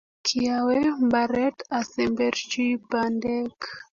[0.25, 3.57] kiawe mbaret asemberchi bandek